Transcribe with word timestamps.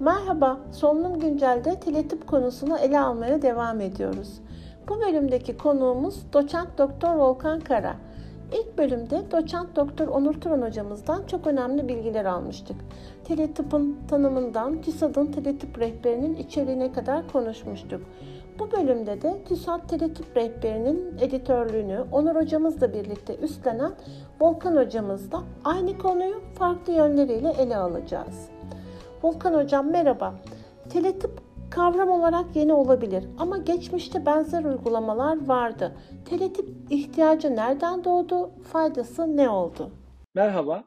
Merhaba, 0.00 0.58
Solunum 0.72 1.18
Güncel'de 1.18 1.80
teletip 1.80 2.26
konusunu 2.26 2.78
ele 2.78 3.00
almaya 3.00 3.42
devam 3.42 3.80
ediyoruz. 3.80 4.40
Bu 4.88 5.00
bölümdeki 5.00 5.56
konuğumuz 5.56 6.32
doçent 6.32 6.78
doktor 6.78 7.14
Volkan 7.14 7.60
Kara. 7.60 7.96
İlk 8.52 8.78
bölümde 8.78 9.22
doçent 9.30 9.76
doktor 9.76 10.08
Onur 10.08 10.34
Turan 10.34 10.62
hocamızdan 10.62 11.26
çok 11.26 11.46
önemli 11.46 11.88
bilgiler 11.88 12.24
almıştık. 12.24 12.76
Teletipin 13.24 13.98
tanımından 14.08 14.82
TÜSAD'ın 14.82 15.26
teletip 15.26 15.78
rehberinin 15.78 16.36
içeriğine 16.36 16.92
kadar 16.92 17.32
konuşmuştuk. 17.32 18.00
Bu 18.58 18.72
bölümde 18.72 19.22
de 19.22 19.42
TÜSAD 19.44 19.88
Teletip 19.88 20.36
Rehberi'nin 20.36 21.18
editörlüğünü 21.20 22.04
Onur 22.12 22.34
hocamızla 22.34 22.92
birlikte 22.92 23.36
üstlenen 23.36 23.92
Volkan 24.40 24.76
hocamızla 24.76 25.42
aynı 25.64 25.98
konuyu 25.98 26.34
farklı 26.54 26.92
yönleriyle 26.92 27.50
ele 27.58 27.76
alacağız. 27.76 28.57
Volkan 29.22 29.54
hocam 29.54 29.90
merhaba. 29.90 30.42
Teletip 30.92 31.30
kavram 31.70 32.10
olarak 32.10 32.56
yeni 32.56 32.72
olabilir 32.72 33.24
ama 33.38 33.58
geçmişte 33.58 34.26
benzer 34.26 34.64
uygulamalar 34.64 35.46
vardı. 35.46 35.96
Teletip 36.24 36.68
ihtiyacı 36.90 37.56
nereden 37.56 38.04
doğdu, 38.04 38.50
faydası 38.72 39.36
ne 39.36 39.48
oldu? 39.48 39.92
Merhaba. 40.34 40.84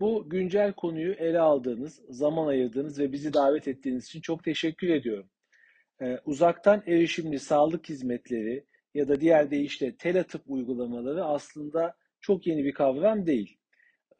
Bu 0.00 0.28
güncel 0.28 0.72
konuyu 0.72 1.12
ele 1.12 1.40
aldığınız, 1.40 2.00
zaman 2.08 2.46
ayırdığınız 2.46 2.98
ve 2.98 3.12
bizi 3.12 3.32
davet 3.32 3.68
ettiğiniz 3.68 4.04
için 4.04 4.20
çok 4.20 4.44
teşekkür 4.44 4.88
ediyorum. 4.88 5.26
Ee, 6.02 6.18
uzaktan 6.24 6.82
erişimli 6.86 7.38
sağlık 7.38 7.88
hizmetleri 7.88 8.66
ya 8.94 9.08
da 9.08 9.20
diğer 9.20 9.50
deyişle 9.50 9.96
teletıp 9.96 10.42
uygulamaları 10.46 11.24
aslında 11.24 11.94
çok 12.20 12.46
yeni 12.46 12.64
bir 12.64 12.72
kavram 12.72 13.26
değil. 13.26 13.58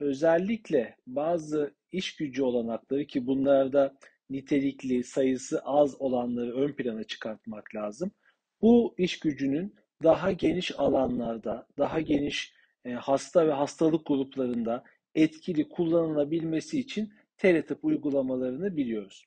Özellikle 0.01 0.97
bazı 1.07 1.75
iş 1.93 2.17
gücü 2.17 2.43
olanakları 2.43 3.07
ki 3.07 3.27
bunlarda 3.27 3.95
nitelikli, 4.31 5.05
sayısı 5.05 5.61
az 5.65 6.01
olanları 6.01 6.55
ön 6.55 6.73
plana 6.73 7.05
çıkartmak 7.05 7.75
lazım. 7.75 8.11
Bu 8.63 8.95
iş 8.99 9.19
gücünün 9.19 9.75
daha 10.03 10.33
geniş 10.33 10.79
alanlarda, 10.79 11.67
daha 11.79 12.01
geniş 12.01 12.55
e, 12.85 12.93
hasta 12.93 13.47
ve 13.47 13.53
hastalık 13.53 14.07
gruplarında 14.07 14.85
etkili 15.15 15.69
kullanılabilmesi 15.69 16.81
için 16.81 17.13
teletıp 17.37 17.85
uygulamalarını 17.85 18.77
biliyoruz. 18.77 19.27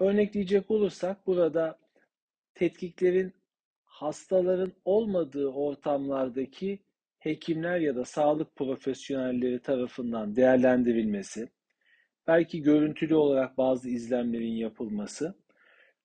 Örnekleyecek 0.00 0.70
olursak 0.70 1.26
burada 1.26 1.78
tetkiklerin 2.54 3.34
hastaların 3.84 4.72
olmadığı 4.84 5.48
ortamlardaki 5.48 6.82
hekimler 7.18 7.78
ya 7.78 7.96
da 7.96 8.04
sağlık 8.04 8.56
profesyonelleri 8.56 9.62
tarafından 9.62 10.36
değerlendirilmesi, 10.36 11.48
belki 12.26 12.62
görüntülü 12.62 13.14
olarak 13.14 13.58
bazı 13.58 13.88
izlemlerin 13.88 14.52
yapılması, 14.52 15.34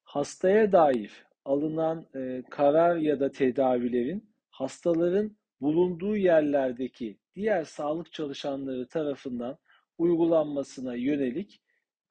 hastaya 0.04 0.72
dair 0.72 1.26
alınan 1.46 2.08
e, 2.16 2.44
karar 2.50 2.98
ya 2.98 3.20
da 3.20 3.32
tedavilerin 3.32 4.30
hastaların 4.50 5.38
bulunduğu 5.62 6.18
yerlerdeki 6.18 7.18
diğer 7.36 7.64
sağlık 7.64 8.14
çalışanları 8.14 8.88
tarafından 8.88 9.58
uygulanmasına 9.98 10.96
yönelik 10.96 11.62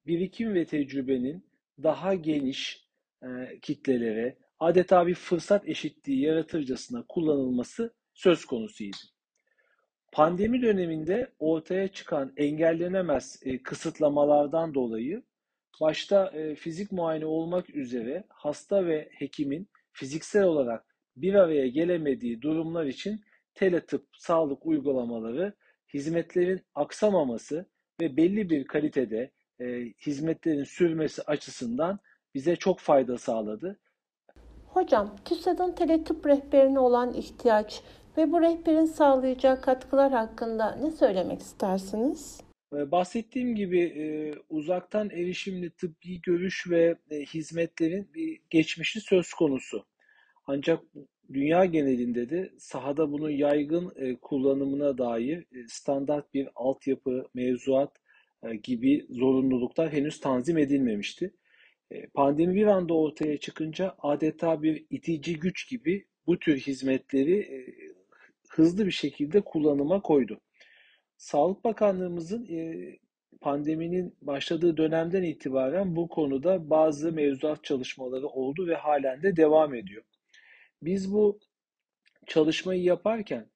birikim 0.06 0.54
ve 0.54 0.64
tecrübenin 0.64 1.50
daha 1.82 2.14
geniş 2.14 2.88
e, 3.22 3.58
kitlelere 3.62 4.38
adeta 4.58 5.06
bir 5.06 5.14
fırsat 5.14 5.68
eşitliği 5.68 6.20
yaratırcasına 6.20 7.04
kullanılması 7.08 7.94
söz 8.14 8.44
konusuydu. 8.44 8.96
Pandemi 10.12 10.62
döneminde 10.62 11.30
ortaya 11.38 11.88
çıkan 11.88 12.32
engellenemez 12.36 13.40
e, 13.42 13.62
kısıtlamalardan 13.62 14.74
dolayı 14.74 15.22
başta 15.80 16.26
e, 16.26 16.54
fizik 16.54 16.92
muayene 16.92 17.26
olmak 17.26 17.70
üzere 17.70 18.24
hasta 18.28 18.86
ve 18.86 19.08
hekimin 19.12 19.68
fiziksel 19.92 20.44
olarak 20.44 20.84
bir 21.16 21.34
araya 21.34 21.68
gelemediği 21.68 22.42
durumlar 22.42 22.86
için 22.86 23.20
teletıp 23.54 24.06
sağlık 24.18 24.66
uygulamaları 24.66 25.54
hizmetlerin 25.94 26.60
aksamaması 26.74 27.66
ve 28.00 28.16
belli 28.16 28.50
bir 28.50 28.66
kalitede 28.66 29.30
e, 29.60 29.66
hizmetlerin 30.06 30.64
sürmesi 30.64 31.22
açısından 31.22 31.98
bize 32.34 32.56
çok 32.56 32.80
fayda 32.80 33.18
sağladı. 33.18 33.80
Hocam, 34.66 35.16
TÜSAD'ın 35.24 35.72
teletıp 35.72 36.26
rehberine 36.26 36.78
olan 36.78 37.12
ihtiyaç 37.12 37.82
ve 38.20 38.32
bu 38.32 38.40
rehberin 38.40 38.84
sağlayacağı 38.84 39.60
katkılar 39.60 40.12
hakkında 40.12 40.76
ne 40.76 40.90
söylemek 40.90 41.40
istersiniz? 41.40 42.40
Ee, 42.74 42.90
bahsettiğim 42.90 43.54
gibi 43.54 43.80
e, 43.80 44.04
uzaktan 44.48 45.10
erişimli 45.10 45.70
tıbbi 45.70 46.20
görüş 46.20 46.70
ve 46.70 46.96
e, 47.10 47.20
hizmetlerin 47.20 48.08
bir 48.14 48.40
geçmişi 48.50 49.00
söz 49.00 49.32
konusu. 49.32 49.84
Ancak 50.46 50.80
dünya 51.32 51.64
genelinde 51.64 52.30
de 52.30 52.50
sahada 52.58 53.12
bunun 53.12 53.30
yaygın 53.30 53.92
e, 53.96 54.16
kullanımına 54.16 54.98
dair 54.98 55.44
standart 55.68 56.34
bir 56.34 56.48
altyapı, 56.54 57.26
mevzuat 57.34 57.96
gibi 58.62 59.06
zorunluluklar 59.10 59.92
henüz 59.92 60.20
tanzim 60.20 60.58
edilmemişti. 60.58 61.34
Pandemi 62.14 62.54
bir 62.54 62.66
anda 62.66 62.94
ortaya 62.94 63.38
çıkınca 63.38 63.94
adeta 63.98 64.62
bir 64.62 64.86
itici 64.90 65.38
güç 65.38 65.70
gibi 65.70 66.06
bu 66.26 66.38
tür 66.38 66.56
hizmetleri 66.56 67.64
hızlı 68.50 68.86
bir 68.86 68.90
şekilde 68.90 69.40
kullanıma 69.40 70.02
koydu. 70.02 70.40
Sağlık 71.16 71.64
Bakanlığımızın 71.64 72.48
pandeminin 73.40 74.16
başladığı 74.22 74.76
dönemden 74.76 75.22
itibaren 75.22 75.96
bu 75.96 76.08
konuda 76.08 76.70
bazı 76.70 77.12
mevzuat 77.12 77.64
çalışmaları 77.64 78.26
oldu 78.26 78.66
ve 78.66 78.74
halen 78.74 79.22
de 79.22 79.36
devam 79.36 79.74
ediyor. 79.74 80.02
Biz 80.82 81.12
bu 81.12 81.40
çalışmayı 82.26 82.82
yaparken 82.82 83.50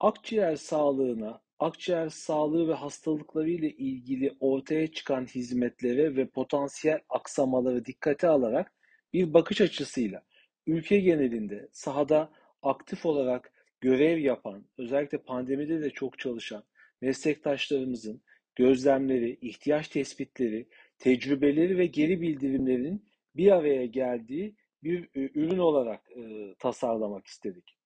akciğer 0.00 0.56
sağlığına, 0.56 1.40
akciğer 1.58 2.08
sağlığı 2.08 2.68
ve 2.68 2.74
hastalıkları 2.74 3.50
ile 3.50 3.70
ilgili 3.70 4.36
ortaya 4.40 4.92
çıkan 4.92 5.26
hizmetlere 5.26 6.16
ve 6.16 6.26
potansiyel 6.26 7.00
aksamaları 7.08 7.84
dikkate 7.84 8.28
alarak 8.28 8.72
bir 9.12 9.34
bakış 9.34 9.60
açısıyla 9.60 10.22
ülke 10.66 11.00
genelinde 11.00 11.68
sahada 11.72 12.30
aktif 12.62 13.06
olarak 13.06 13.52
görev 13.80 14.18
yapan, 14.18 14.64
özellikle 14.78 15.18
pandemide 15.18 15.82
de 15.82 15.90
çok 15.90 16.18
çalışan 16.18 16.64
meslektaşlarımızın 17.00 18.22
gözlemleri, 18.54 19.38
ihtiyaç 19.40 19.88
tespitleri, 19.88 20.68
tecrübeleri 20.98 21.78
ve 21.78 21.86
geri 21.86 22.20
bildirimlerinin 22.20 23.04
bir 23.36 23.52
araya 23.52 23.86
geldiği 23.86 24.56
bir 24.82 25.04
e, 25.04 25.30
ürün 25.34 25.58
olarak 25.58 26.10
e, 26.16 26.54
tasarlamak 26.58 27.26
istedik. 27.26 27.78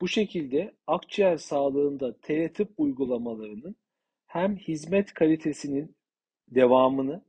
Bu 0.00 0.08
şekilde 0.08 0.74
akciğer 0.86 1.36
sağlığında 1.36 2.20
teletip 2.20 2.68
uygulamalarının 2.76 3.76
hem 4.26 4.56
hizmet 4.56 5.14
kalitesinin 5.14 5.96
devamını, 6.48 7.24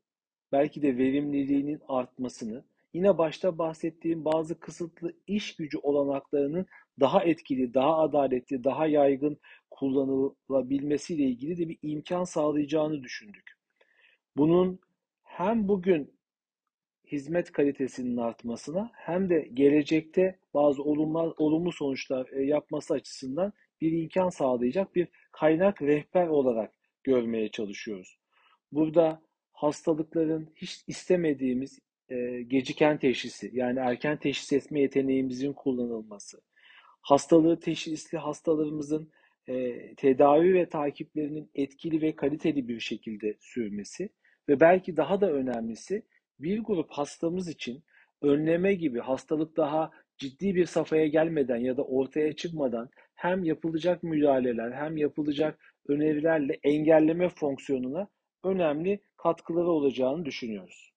belki 0.52 0.82
de 0.82 0.98
verimliliğinin 0.98 1.82
artmasını, 1.88 2.66
yine 2.94 3.18
başta 3.18 3.58
bahsettiğim 3.58 4.26
bazı 4.26 4.60
kısıtlı 4.60 5.14
iş 5.28 5.56
gücü 5.56 5.78
olanaklarının 5.78 6.66
daha 7.00 7.24
etkili, 7.24 7.74
daha 7.74 7.98
adaletli, 7.98 8.64
daha 8.64 8.88
yaygın 8.88 9.38
kullanılabilmesiyle 9.70 11.24
ilgili 11.24 11.58
de 11.58 11.70
bir 11.70 11.78
imkan 11.82 12.24
sağlayacağını 12.24 13.04
düşündük. 13.04 13.60
Bunun 14.38 14.80
hem 15.24 15.68
bugün 15.68 16.20
hizmet 17.12 17.52
kalitesinin 17.52 18.18
artmasına 18.18 18.92
hem 18.94 19.30
de 19.30 19.50
gelecekte 19.54 20.40
bazı 20.54 20.84
olumlu, 20.84 21.36
olumlu 21.38 21.72
sonuçlar 21.72 22.28
e, 22.32 22.44
yapması 22.44 22.94
açısından 22.94 23.54
bir 23.82 23.92
imkan 23.92 24.30
sağlayacak 24.30 24.96
bir 24.96 25.08
kaynak 25.32 25.82
rehber 25.82 26.28
olarak 26.28 26.74
görmeye 27.04 27.52
çalışıyoruz. 27.52 28.20
Burada 28.72 29.22
hastalıkların 29.52 30.54
hiç 30.56 30.84
istemediğimiz 30.88 31.80
e, 32.10 32.42
geciken 32.42 32.98
teşhisi 32.98 33.50
yani 33.54 33.80
erken 33.80 34.18
teşhis 34.18 34.54
etme 34.54 34.82
yeteneğimizin 34.82 35.54
kullanılması, 35.54 36.42
hastalığı 37.02 37.60
teşhisli 37.60 38.18
hastalarımızın 38.18 39.12
e, 39.48 39.96
tedavi 39.96 40.54
ve 40.54 40.70
takiplerinin 40.70 41.52
etkili 41.56 42.02
ve 42.02 42.16
kaliteli 42.16 42.68
bir 42.68 42.80
şekilde 42.80 43.38
sürmesi 43.40 44.10
ve 44.50 44.60
belki 44.60 44.98
daha 44.98 45.22
da 45.22 45.32
önemlisi 45.32 46.04
bir 46.40 46.60
grup 46.60 46.92
hastamız 46.92 47.50
için 47.50 47.84
önleme 48.22 48.74
gibi 48.74 49.00
hastalık 49.00 49.58
daha 49.58 49.92
ciddi 50.18 50.56
bir 50.56 50.66
safhaya 50.66 51.08
gelmeden 51.08 51.58
ya 51.58 51.78
da 51.78 51.84
ortaya 51.84 52.36
çıkmadan 52.36 52.90
hem 53.16 53.44
yapılacak 53.44 54.04
müdahaleler 54.04 54.72
hem 54.72 54.98
yapılacak 54.98 55.60
önerilerle 55.88 56.60
engelleme 56.64 57.30
fonksiyonuna 57.30 58.08
önemli 58.44 59.00
katkıları 59.18 59.68
olacağını 59.68 60.26
düşünüyoruz. 60.26 60.89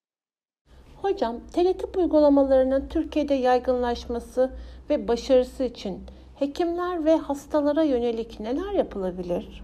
Hocam, 1.02 1.40
teletip 1.52 1.96
uygulamalarının 1.96 2.88
Türkiye'de 2.88 3.34
yaygınlaşması 3.34 4.50
ve 4.90 5.08
başarısı 5.08 5.64
için 5.64 6.00
hekimler 6.34 7.04
ve 7.04 7.16
hastalara 7.16 7.82
yönelik 7.82 8.40
neler 8.40 8.72
yapılabilir? 8.72 9.62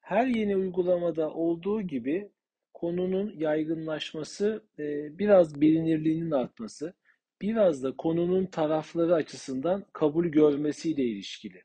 Her 0.00 0.26
yeni 0.26 0.56
uygulamada 0.56 1.30
olduğu 1.30 1.82
gibi 1.82 2.30
konunun 2.74 3.34
yaygınlaşması, 3.36 4.64
e, 4.78 5.18
biraz 5.18 5.60
bilinirliğinin 5.60 6.30
artması, 6.30 6.94
biraz 7.40 7.82
da 7.82 7.96
konunun 7.96 8.46
tarafları 8.46 9.14
açısından 9.14 9.84
kabul 9.92 10.26
görmesiyle 10.26 11.04
ilişkili. 11.04 11.62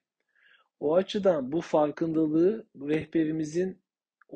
O 0.79 0.95
açıdan 0.95 1.51
bu 1.51 1.61
farkındalığı 1.61 2.67
rehberimizin 2.75 3.77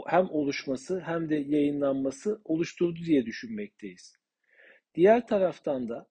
hem 0.06 0.30
oluşması 0.30 1.00
hem 1.00 1.30
de 1.30 1.36
yayınlanması 1.36 2.42
oluşturdu 2.46 3.00
diye 3.06 3.26
düşünmekteyiz. 3.26 4.21
Diğer 4.96 5.28
taraftan 5.28 5.90
da 5.90 6.08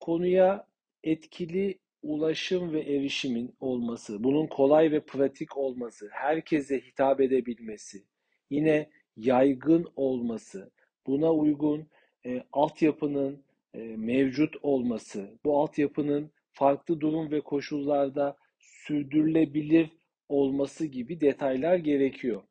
konuya 0.00 0.66
etkili 1.04 1.78
ulaşım 2.02 2.72
ve 2.72 2.80
erişimin 2.80 3.54
olması, 3.60 4.24
bunun 4.24 4.46
kolay 4.46 4.92
ve 4.92 5.00
pratik 5.00 5.56
olması, 5.56 6.08
herkese 6.12 6.80
hitap 6.80 7.20
edebilmesi, 7.20 8.04
yine 8.50 8.90
yaygın 9.16 9.92
olması, 9.96 10.70
buna 11.06 11.32
uygun 11.32 11.88
e, 12.26 12.44
altyapının 12.52 13.44
e, 13.74 13.78
mevcut 13.78 14.56
olması, 14.62 15.38
bu 15.44 15.60
altyapının 15.60 16.30
farklı 16.52 17.00
durum 17.00 17.30
ve 17.30 17.40
koşullarda 17.40 18.36
sürdürülebilir 18.58 19.90
olması 20.28 20.86
gibi 20.86 21.20
detaylar 21.20 21.76
gerekiyor. 21.76 22.42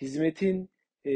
Hizmetin 0.00 0.68
e, 1.04 1.12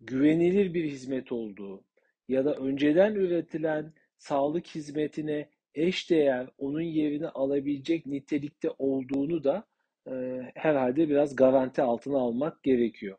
güvenilir 0.00 0.74
bir 0.74 0.84
hizmet 0.84 1.32
olduğu 1.32 1.85
ya 2.28 2.44
da 2.44 2.54
önceden 2.54 3.14
üretilen 3.14 3.92
sağlık 4.18 4.66
hizmetine 4.66 5.48
eşdeğer 5.74 6.48
onun 6.58 6.80
yerini 6.80 7.28
alabilecek 7.28 8.06
nitelikte 8.06 8.70
olduğunu 8.78 9.44
da 9.44 9.66
e, 10.08 10.42
herhalde 10.54 11.08
biraz 11.08 11.36
garanti 11.36 11.82
altına 11.82 12.18
almak 12.18 12.62
gerekiyor. 12.62 13.18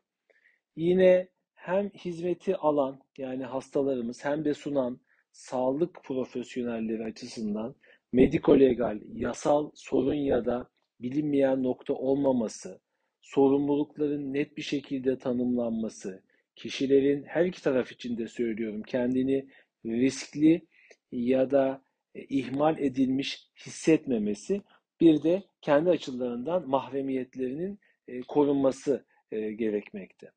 Yine 0.76 1.28
hem 1.54 1.88
hizmeti 1.88 2.56
alan 2.56 3.00
yani 3.18 3.44
hastalarımız 3.44 4.24
hem 4.24 4.44
de 4.44 4.54
sunan 4.54 5.00
sağlık 5.32 6.04
profesyonelleri 6.04 7.04
açısından 7.04 7.74
mediko-legal, 8.12 9.00
yasal 9.14 9.70
sorun 9.74 10.14
ya 10.14 10.44
da 10.44 10.68
bilinmeyen 11.00 11.62
nokta 11.62 11.94
olmaması, 11.94 12.80
sorumlulukların 13.20 14.32
net 14.32 14.56
bir 14.56 14.62
şekilde 14.62 15.18
tanımlanması, 15.18 16.22
kişilerin 16.58 17.24
her 17.24 17.44
iki 17.44 17.62
taraf 17.62 17.92
için 17.92 18.18
de 18.18 18.28
söylüyorum 18.28 18.82
kendini 18.82 19.48
riskli 19.86 20.66
ya 21.12 21.50
da 21.50 21.82
e, 22.14 22.24
ihmal 22.24 22.78
edilmiş 22.78 23.50
hissetmemesi 23.66 24.62
bir 25.00 25.22
de 25.22 25.42
kendi 25.60 25.90
açılarından 25.90 26.68
mahremiyetlerinin 26.68 27.78
e, 28.08 28.20
korunması 28.20 29.06
e, 29.30 29.52
gerekmekte. 29.52 30.30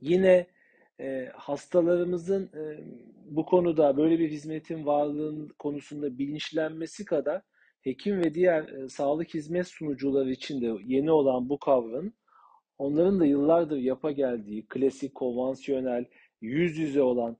Yine 0.00 0.46
hastalarımızın 1.34 2.50
bu 3.24 3.44
konuda 3.44 3.96
böyle 3.96 4.18
bir 4.18 4.30
hizmetin 4.30 4.86
varlığının 4.86 5.48
konusunda 5.58 6.18
bilinçlenmesi 6.18 7.04
kadar 7.04 7.42
hekim 7.80 8.20
ve 8.24 8.34
diğer 8.34 8.88
sağlık 8.88 9.34
hizmet 9.34 9.68
sunucuları 9.68 10.30
için 10.30 10.60
de 10.60 10.82
yeni 10.84 11.10
olan 11.10 11.48
bu 11.48 11.58
kavramın 11.58 12.14
onların 12.82 13.20
da 13.20 13.26
yıllardır 13.26 13.76
yapa 13.76 14.12
geldiği 14.12 14.66
klasik, 14.66 15.14
konvansiyonel, 15.14 16.04
yüz 16.40 16.78
yüze 16.78 17.02
olan 17.02 17.36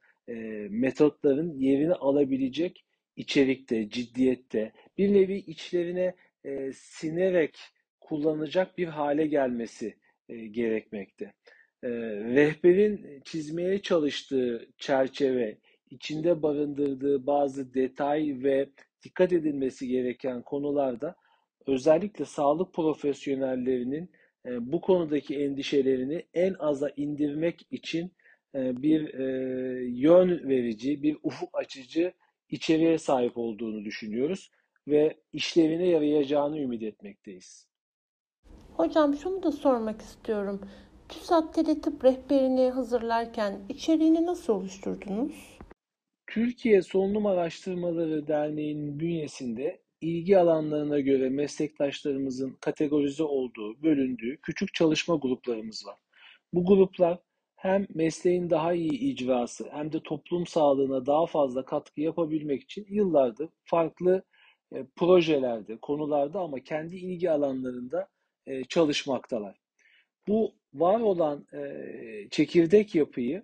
metotların 0.71 1.59
yerini 1.59 1.95
alabilecek 1.95 2.85
içerikte, 3.17 3.89
ciddiyette, 3.89 4.73
bir 4.99 5.13
nevi 5.13 5.37
içlerine 5.37 6.15
e, 6.45 6.73
sinerek 6.73 7.59
kullanacak 8.01 8.79
bir 8.79 8.87
hale 8.87 9.27
gelmesi 9.27 9.97
e, 10.29 10.47
gerekmekte. 10.47 11.33
E, 11.83 11.89
rehberin 12.35 13.21
çizmeye 13.25 13.83
çalıştığı 13.83 14.69
çerçeve, 14.79 15.59
içinde 15.91 16.43
barındırdığı 16.43 17.27
bazı 17.27 17.75
detay 17.75 18.37
ve 18.43 18.69
dikkat 19.03 19.33
edilmesi 19.33 19.89
gereken 19.89 20.43
konularda 20.43 21.17
özellikle 21.67 22.25
sağlık 22.25 22.75
profesyonellerinin 22.75 24.05
e, 24.05 24.22
bu 24.45 24.81
konudaki 24.81 25.39
endişelerini 25.39 26.27
en 26.35 26.55
aza 26.59 26.91
indirmek 26.97 27.67
için 27.71 28.13
e, 28.55 28.83
bir 28.83 29.15
e, 29.15 29.25
yön 29.85 30.49
verici, 30.49 31.03
bir 31.03 31.17
ufuk 31.23 31.59
açıcı 31.59 32.13
içeriğe 32.49 32.99
sahip 32.99 33.39
olduğunu 33.39 33.85
düşünüyoruz 33.85 34.51
ve 34.89 35.17
işlevine 35.33 35.89
yarayacağını 35.89 36.59
ümit 36.59 36.83
etmekteyiz. 36.83 37.69
Hocam 38.77 39.17
şunu 39.17 39.43
da 39.43 39.53
sormak 39.53 40.01
istiyorum. 40.01 40.61
TÜSAT 41.09 41.55
Teletıp 41.55 42.05
rehberini 42.05 42.71
hazırlarken 42.71 43.61
içeriğini 43.69 44.27
nasıl 44.27 44.53
oluşturdunuz? 44.53 45.59
Türkiye 46.27 46.83
Solunum 46.83 47.27
Araştırmaları 47.27 48.27
Derneği'nin 48.27 49.01
bünyesinde 49.01 49.83
ilgi 50.03 50.39
alanlarına 50.39 51.01
göre 51.01 51.29
meslektaşlarımızın 51.29 52.57
kategorize 52.61 53.23
olduğu, 53.23 53.83
bölündüğü 53.83 54.39
küçük 54.43 54.75
çalışma 54.75 55.17
gruplarımız 55.17 55.87
var. 55.87 55.97
Bu 56.53 56.65
gruplar 56.65 57.19
hem 57.57 57.87
mesleğin 57.95 58.51
daha 58.51 58.73
iyi 58.73 58.93
icrası 58.93 59.69
hem 59.71 59.93
de 59.93 60.01
toplum 60.03 60.47
sağlığına 60.47 61.07
daha 61.07 61.27
fazla 61.27 61.65
katkı 61.65 62.01
yapabilmek 62.01 62.63
için 62.63 62.87
yıllardır 62.89 63.49
farklı 63.65 64.23
e, 64.73 64.87
projelerde, 64.97 65.79
konularda 65.83 66.41
ama 66.41 66.61
kendi 66.61 66.97
ilgi 66.97 67.31
alanlarında 67.31 68.09
e, 68.47 68.65
çalışmaktalar. 68.65 69.57
Bu 70.29 70.55
var 70.75 71.01
olan 71.01 71.47
e, 71.55 72.29
çekirdek 72.31 72.95
yapıyı 72.95 73.43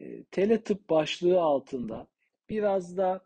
e, 0.00 0.24
teletıp 0.24 0.90
başlığı 0.90 1.40
altında 1.40 2.06
biraz 2.50 2.96
da 2.96 3.20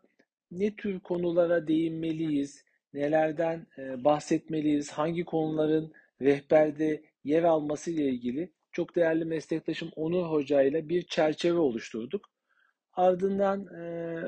ne 0.50 0.76
tür 0.76 1.00
konulara 1.00 1.68
değinmeliyiz, 1.68 2.64
nelerden 2.94 3.66
e, 3.78 4.04
bahsetmeliyiz, 4.04 4.90
hangi 4.90 5.24
konuların 5.24 5.92
rehberde 6.22 7.02
yer 7.24 7.42
alması 7.42 7.90
ile 7.90 8.08
ilgili 8.08 8.52
çok 8.72 8.96
değerli 8.96 9.24
meslektaşım 9.24 9.90
Onur 9.96 10.26
Hoca 10.26 10.62
ile 10.62 10.88
bir 10.88 11.02
çerçeve 11.02 11.58
oluşturduk. 11.58 12.30
Ardından 12.92 13.66
e, 13.66 13.82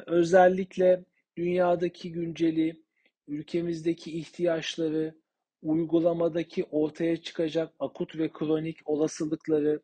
özellikle 0.07 1.05
dünyadaki 1.37 2.13
günceli, 2.13 2.83
ülkemizdeki 3.29 4.19
ihtiyaçları, 4.19 5.15
uygulamadaki 5.63 6.65
ortaya 6.65 7.23
çıkacak 7.23 7.73
akut 7.79 8.19
ve 8.19 8.29
kronik 8.33 8.89
olasılıkları, 8.89 9.81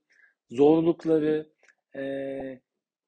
zorlukları, 0.51 1.51
e, 1.97 2.61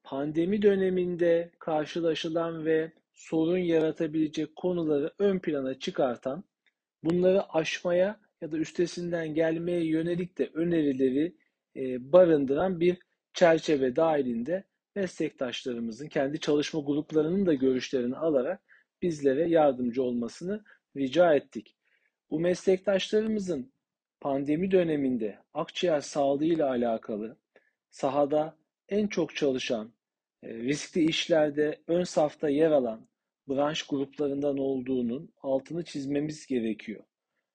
pandemi 0.04 0.62
döneminde 0.62 1.50
karşılaşılan 1.58 2.64
ve 2.64 2.92
sorun 3.18 3.58
yaratabilecek 3.58 4.56
konuları 4.56 5.12
ön 5.18 5.38
plana 5.38 5.78
çıkartan, 5.78 6.44
bunları 7.04 7.52
aşmaya 7.52 8.20
ya 8.40 8.52
da 8.52 8.56
üstesinden 8.56 9.34
gelmeye 9.34 9.84
yönelik 9.84 10.38
de 10.38 10.50
önerileri 10.54 11.36
e, 11.76 12.12
barındıran 12.12 12.80
bir 12.80 12.96
çerçeve 13.34 13.96
dahilinde 13.96 14.64
meslektaşlarımızın 14.94 16.08
kendi 16.08 16.40
çalışma 16.40 16.80
gruplarının 16.80 17.46
da 17.46 17.54
görüşlerini 17.54 18.16
alarak 18.16 18.60
bizlere 19.02 19.48
yardımcı 19.48 20.02
olmasını 20.02 20.64
rica 20.96 21.34
ettik. 21.34 21.76
Bu 22.30 22.40
meslektaşlarımızın 22.40 23.72
pandemi 24.20 24.70
döneminde 24.70 25.38
akciğer 25.54 26.00
sağlığı 26.00 26.66
alakalı 26.66 27.36
sahada 27.90 28.56
en 28.88 29.06
çok 29.06 29.36
çalışan, 29.36 29.92
riskli 30.44 31.04
işlerde 31.04 31.80
ön 31.86 32.04
safta 32.04 32.48
yer 32.48 32.70
alan 32.70 33.08
branş 33.48 33.82
gruplarından 33.82 34.58
olduğunun 34.58 35.32
altını 35.42 35.84
çizmemiz 35.84 36.46
gerekiyor. 36.46 37.04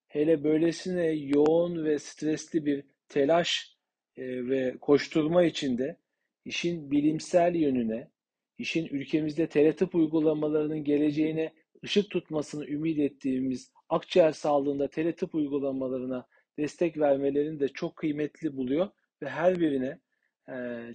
Hele 0.08 0.44
böylesine 0.44 1.06
yoğun 1.06 1.86
ve 1.86 2.00
stresli 2.00 2.66
bir 2.66 2.84
telaş 3.10 3.78
e, 4.18 4.48
ve 4.50 4.78
koşturma 4.82 5.44
içinde 5.44 5.98
işin 6.46 6.92
bilimsel 6.92 7.56
yönüne, 7.56 8.12
işin 8.58 8.86
ülkemizde 8.86 9.48
teletıp 9.48 9.96
uygulamalarının 9.96 10.84
geleceğine 10.84 11.54
ışık 11.84 12.10
tutmasını 12.10 12.68
ümit 12.68 13.00
ettiğimiz 13.00 13.72
akciğer 13.90 14.32
sağlığında 14.32 14.88
teletıp 14.88 15.36
uygulamalarına 15.36 16.28
destek 16.58 16.98
vermelerini 16.98 17.60
de 17.60 17.68
çok 17.68 17.96
kıymetli 17.96 18.58
buluyor 18.58 18.90
ve 19.22 19.30
her 19.30 19.60
birine 19.60 20.00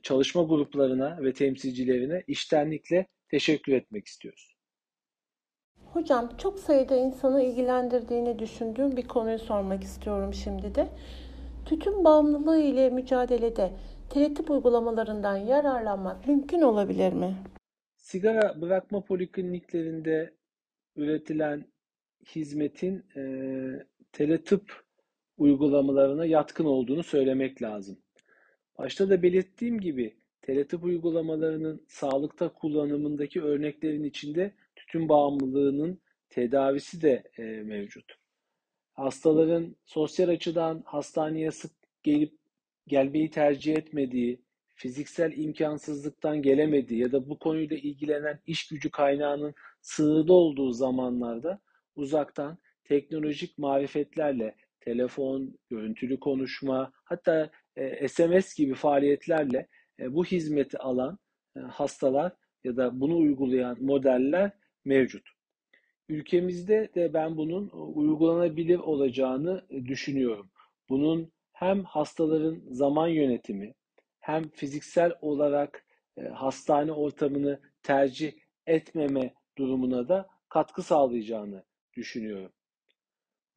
çalışma 0.03 0.43
gruplarına 0.43 1.19
ve 1.23 1.33
temsilcilerine 1.33 2.23
iştenlikle 2.27 3.07
teşekkür 3.29 3.73
etmek 3.73 4.07
istiyoruz. 4.07 4.55
Hocam 5.93 6.37
çok 6.39 6.59
sayıda 6.59 6.97
insanı 6.97 7.43
ilgilendirdiğini 7.43 8.39
düşündüğüm 8.39 8.97
bir 8.97 9.09
konuyu 9.09 9.39
sormak 9.39 9.83
istiyorum 9.83 10.35
şimdi 10.35 10.75
de. 10.75 10.89
Tütün 11.67 12.05
bağımlılığı 12.05 12.61
ile 12.61 12.91
mücadelede 12.91 13.73
teletip 14.11 14.51
uygulamalarından 14.51 15.37
yararlanmak 15.37 16.27
mümkün 16.27 16.61
olabilir 16.61 17.13
mi? 17.13 17.37
Sigara 17.97 18.61
bırakma 18.61 19.01
polikliniklerinde 19.01 20.35
üretilen 20.97 21.65
hizmetin 22.35 23.05
e, 23.17 23.23
teletıp 24.13 24.85
uygulamalarına 25.37 26.27
yatkın 26.27 26.65
olduğunu 26.65 27.03
söylemek 27.03 27.63
lazım. 27.63 27.99
Başta 28.79 29.11
da 29.11 29.23
belirttiğim 29.23 29.81
gibi 29.81 30.17
teletıp 30.43 30.85
uygulamalarının 30.85 31.85
sağlıkta 31.89 32.53
kullanımındaki 32.53 33.43
örneklerin 33.43 34.05
içinde 34.05 34.55
tütün 34.77 35.09
bağımlılığının 35.09 36.01
tedavisi 36.31 37.03
de 37.03 37.23
e, 37.39 37.43
mevcut. 37.43 38.15
Hastaların 38.93 39.77
sosyal 39.85 40.29
açıdan 40.29 40.83
hastaneye 40.87 41.51
sık 41.51 41.71
gelip 42.03 42.39
gelmeyi 42.87 43.31
tercih 43.31 43.77
etmediği, 43.77 44.41
fiziksel 44.75 45.33
imkansızlıktan 45.37 46.43
gelemediği 46.43 47.01
ya 47.01 47.13
da 47.13 47.29
bu 47.29 47.39
konuyla 47.39 47.77
ilgilenen 47.77 48.41
iş 48.47 48.69
gücü 48.69 48.91
kaynağının 48.91 49.55
sığırda 49.81 50.33
olduğu 50.33 50.73
zamanlarda 50.73 51.61
uzaktan 51.97 52.59
teknolojik 52.85 53.59
marifetlerle 53.59 54.55
telefon, 54.81 55.59
görüntülü 55.71 56.21
konuşma, 56.21 56.93
hatta 57.05 57.51
e, 57.79 58.09
SMS 58.09 58.55
gibi 58.55 58.75
faaliyetlerle 58.75 59.69
e, 60.01 60.15
bu 60.15 60.25
hizmeti 60.25 60.79
alan 60.79 61.19
e, 61.57 61.61
hastalar 61.61 62.33
ya 62.65 62.77
da 62.77 63.01
bunu 63.01 63.17
uygulayan 63.17 63.77
modeller 63.81 64.51
mevcut. 64.85 65.29
Ülkemizde 66.09 66.89
de 66.95 67.15
ben 67.15 67.37
bunun 67.37 67.71
uygulanabilir 67.95 68.79
olacağını 68.79 69.65
düşünüyorum. 69.71 70.51
Bunun 70.89 71.33
hem 71.53 71.85
hastaların 71.85 72.63
zaman 72.71 73.09
yönetimi 73.09 73.75
hem 74.21 74.49
fiziksel 74.49 75.13
olarak 75.21 75.85
hastane 76.33 76.93
ortamını 76.93 77.61
tercih 77.83 78.33
etmeme 78.67 79.35
durumuna 79.59 80.09
da 80.09 80.29
katkı 80.49 80.83
sağlayacağını 80.83 81.65
düşünüyorum. 81.97 82.53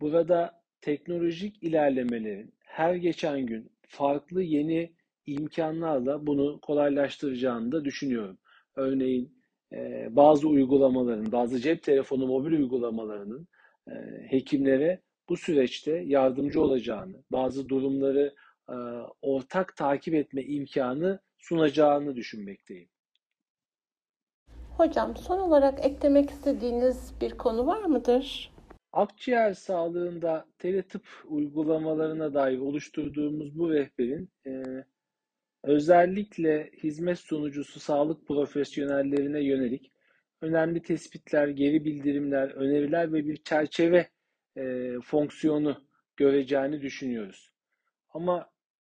Burada 0.01 0.63
teknolojik 0.81 1.63
ilerlemelerin 1.63 2.53
her 2.59 2.95
geçen 2.95 3.45
gün 3.45 3.71
farklı 3.91 4.41
yeni 4.41 4.93
imkanlarla 5.25 6.27
bunu 6.27 6.59
kolaylaştıracağını 6.61 7.71
da 7.71 7.85
düşünüyorum. 7.85 8.37
Örneğin 8.75 9.37
e, 9.73 10.07
bazı 10.15 10.47
uygulamaların, 10.47 11.31
bazı 11.31 11.59
cep 11.59 11.83
telefonu 11.83 12.27
mobil 12.27 12.51
uygulamalarının 12.51 13.47
e, 13.87 13.93
hekimlere 14.29 15.01
bu 15.29 15.37
süreçte 15.37 16.03
yardımcı 16.05 16.61
olacağını, 16.61 17.23
bazı 17.31 17.69
durumları 17.69 18.35
e, 18.69 18.75
ortak 19.21 19.75
takip 19.75 20.13
etme 20.13 20.43
imkanı 20.43 21.19
sunacağını 21.37 22.15
düşünmekteyim. 22.15 22.89
Hocam 24.77 25.17
son 25.17 25.39
olarak 25.39 25.85
eklemek 25.85 26.29
istediğiniz 26.29 27.13
bir 27.21 27.37
konu 27.37 27.67
var 27.67 27.83
mıdır? 27.83 28.51
Akciğer 28.93 29.53
sağlığında 29.53 30.45
teletıp 30.59 31.03
uygulamalarına 31.25 32.33
dair 32.33 32.57
oluşturduğumuz 32.57 33.59
bu 33.59 33.73
rehberin 33.73 34.29
e, 34.47 34.63
özellikle 35.63 36.71
hizmet 36.83 37.19
sunucusu 37.19 37.79
sağlık 37.79 38.27
profesyonellerine 38.27 39.43
yönelik 39.43 39.91
önemli 40.41 40.81
tespitler, 40.81 41.47
geri 41.47 41.85
bildirimler, 41.85 42.49
öneriler 42.49 43.13
ve 43.13 43.27
bir 43.27 43.37
çerçeve 43.37 44.09
e, 44.57 44.93
fonksiyonu 45.03 45.87
göreceğini 46.17 46.81
düşünüyoruz. 46.81 47.51
Ama 48.09 48.49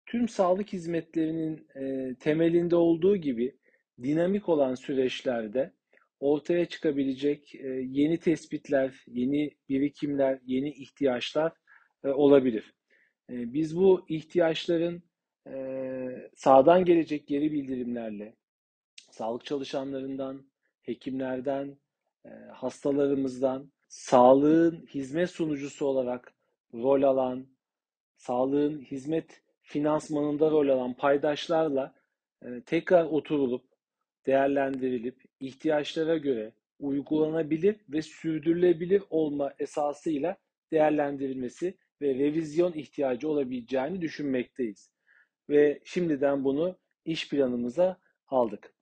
tüm 0.06 0.28
sağlık 0.28 0.72
hizmetlerinin 0.72 1.68
e, 1.74 2.14
temelinde 2.14 2.76
olduğu 2.76 3.16
gibi 3.16 3.56
dinamik 4.02 4.48
olan 4.48 4.74
süreçlerde 4.74 5.72
ortaya 6.20 6.66
çıkabilecek 6.66 7.54
e, 7.54 7.68
yeni 7.68 8.18
tespitler, 8.18 9.04
yeni 9.06 9.50
birikimler, 9.68 10.38
yeni 10.46 10.70
ihtiyaçlar 10.70 11.52
e, 12.04 12.08
olabilir. 12.08 12.75
E, 13.30 13.52
biz 13.52 13.76
bu 13.76 14.06
ihtiyaçların 14.08 15.02
sağdan 16.35 16.85
gelecek 16.85 17.26
geri 17.26 17.52
bildirimlerle, 17.52 18.37
sağlık 19.11 19.44
çalışanlarından, 19.44 20.50
hekimlerden, 20.82 21.78
hastalarımızdan, 22.52 23.73
sağlığın 23.88 24.87
hizmet 24.87 25.30
sunucusu 25.30 25.87
olarak 25.87 26.35
rol 26.75 27.02
alan, 27.02 27.46
sağlığın 28.16 28.80
hizmet 28.80 29.42
finansmanında 29.62 30.50
rol 30.50 30.68
alan 30.68 30.94
paydaşlarla 30.94 31.94
tekrar 32.66 33.04
oturulup, 33.04 33.64
değerlendirilip, 34.26 35.25
ihtiyaçlara 35.40 36.16
göre 36.16 36.52
uygulanabilir 36.78 37.76
ve 37.88 38.02
sürdürülebilir 38.02 39.02
olma 39.11 39.55
esasıyla 39.59 40.37
değerlendirilmesi 40.73 41.75
ve 42.02 42.14
revizyon 42.14 42.73
ihtiyacı 42.73 43.28
olabileceğini 43.28 44.00
düşünmekteyiz. 44.00 44.90
Ve 45.49 45.81
şimdiden 45.85 46.45
bunu 46.45 46.78
iş 47.05 47.28
planımıza 47.28 48.00
aldık. 48.28 48.73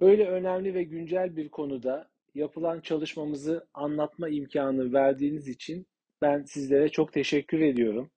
Böyle 0.00 0.28
önemli 0.28 0.74
ve 0.74 0.82
güncel 0.82 1.36
bir 1.36 1.48
konuda 1.48 2.10
yapılan 2.34 2.80
çalışmamızı 2.80 3.66
anlatma 3.74 4.28
imkanı 4.28 4.92
verdiğiniz 4.92 5.48
için 5.48 5.86
ben 6.22 6.42
sizlere 6.42 6.88
çok 6.88 7.12
teşekkür 7.12 7.60
ediyorum. 7.60 8.10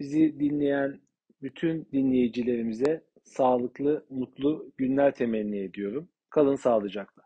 Bizi 0.00 0.40
dinleyen 0.40 1.00
bütün 1.42 1.88
dinleyicilerimize 1.92 3.04
sağlıklı, 3.24 4.06
mutlu 4.10 4.72
günler 4.76 5.14
temenni 5.14 5.58
ediyorum. 5.58 6.08
Kalın 6.34 6.56
sağlıcakla. 6.56 7.22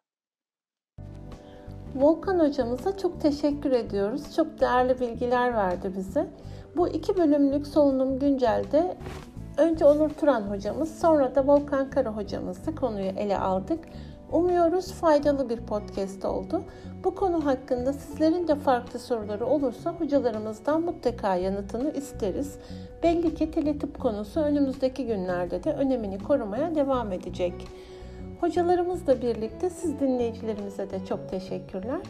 Volkan 1.94 2.38
hocamıza 2.38 2.96
çok 2.96 3.20
teşekkür 3.20 3.72
ediyoruz. 3.72 4.36
Çok 4.36 4.60
değerli 4.60 5.00
bilgiler 5.00 5.54
verdi 5.54 5.92
bize. 5.96 6.30
Bu 6.76 6.88
iki 6.88 7.16
bölümlük 7.16 7.66
solunum 7.66 8.18
güncelde 8.18 8.96
önce 9.58 9.84
Onur 9.84 10.10
Turan 10.10 10.42
hocamız 10.42 11.00
sonra 11.00 11.34
da 11.34 11.46
Volkan 11.46 11.90
Kara 11.90 12.16
hocamızla 12.16 12.74
konuyu 12.74 13.06
ele 13.06 13.38
aldık. 13.38 13.84
Umuyoruz 14.32 14.92
faydalı 14.92 15.48
bir 15.48 15.66
podcast 15.66 16.24
oldu. 16.24 16.62
Bu 17.04 17.14
konu 17.14 17.46
hakkında 17.46 17.92
sizlerin 17.92 18.48
de 18.48 18.54
farklı 18.54 18.98
soruları 18.98 19.46
olursa 19.46 19.92
hocalarımızdan 19.92 20.82
mutlaka 20.82 21.36
yanıtını 21.36 21.92
isteriz. 21.92 22.58
Belli 23.02 23.34
ki 23.34 23.50
teletip 23.50 24.00
konusu 24.00 24.40
önümüzdeki 24.40 25.06
günlerde 25.06 25.64
de 25.64 25.72
önemini 25.72 26.18
korumaya 26.18 26.74
devam 26.74 27.12
edecek. 27.12 27.54
Hocalarımızla 28.40 29.22
birlikte 29.22 29.70
siz 29.70 30.00
dinleyicilerimize 30.00 30.90
de 30.90 31.06
çok 31.06 31.28
teşekkürler. 31.28 32.00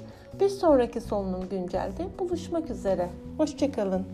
Bir 0.40 0.48
sonraki 0.48 1.00
solunum 1.00 1.48
güncelde 1.48 2.06
buluşmak 2.18 2.70
üzere. 2.70 3.08
Hoşçakalın. 3.36 4.06